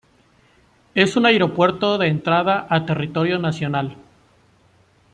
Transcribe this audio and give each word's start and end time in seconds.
Es 0.95 1.15
un 1.15 1.27
aeropuerto 1.27 1.99
de 1.99 2.07
entrada 2.07 2.65
a 2.71 2.87
territorio 2.87 3.37
nacional. 3.37 3.97